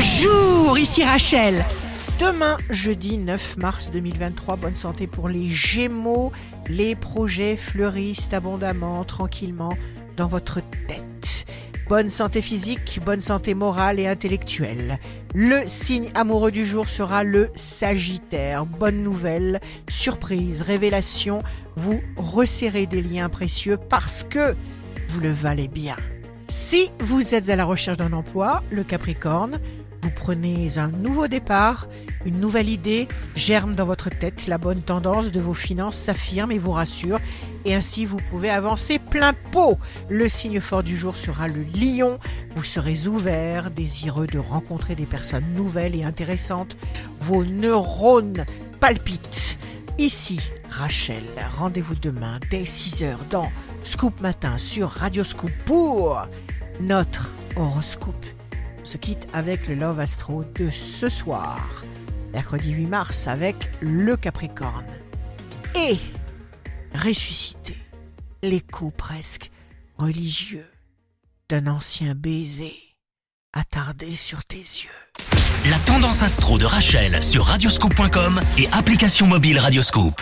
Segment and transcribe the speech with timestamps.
[0.00, 1.62] Bonjour, ici Rachel.
[2.18, 6.32] Demain, jeudi 9 mars 2023, bonne santé pour les Gémeaux.
[6.68, 9.76] Les projets fleurissent abondamment, tranquillement,
[10.16, 11.44] dans votre tête.
[11.86, 14.98] Bonne santé physique, bonne santé morale et intellectuelle.
[15.34, 18.64] Le signe amoureux du jour sera le Sagittaire.
[18.64, 21.42] Bonne nouvelle, surprise, révélation,
[21.76, 24.56] vous resserrez des liens précieux parce que
[25.10, 25.96] vous le valez bien.
[26.48, 29.60] Si vous êtes à la recherche d'un emploi, le Capricorne,
[30.02, 31.86] vous prenez un nouveau départ,
[32.24, 36.58] une nouvelle idée germe dans votre tête, la bonne tendance de vos finances s'affirme et
[36.58, 37.18] vous rassure,
[37.64, 39.78] et ainsi vous pouvez avancer plein pot.
[40.08, 42.18] Le signe fort du jour sera le lion,
[42.56, 46.76] vous serez ouvert, désireux de rencontrer des personnes nouvelles et intéressantes,
[47.20, 48.44] vos neurones
[48.80, 49.58] palpitent.
[49.98, 51.24] Ici, Rachel,
[51.58, 53.50] rendez-vous demain dès 6h dans
[53.82, 56.26] Scoop Matin sur Radio Scoop pour
[56.80, 58.39] notre horoscope.
[58.82, 61.84] Se quitte avec le Love Astro de ce soir,
[62.32, 64.86] mercredi 8 mars avec le Capricorne.
[65.76, 65.98] Et
[66.94, 67.76] ressusciter
[68.42, 69.50] l'écho presque
[69.98, 70.70] religieux
[71.48, 72.74] d'un ancien baiser
[73.52, 74.90] attardé sur tes yeux.
[75.68, 80.20] La tendance astro de Rachel sur radioscope.com et application mobile Radioscope.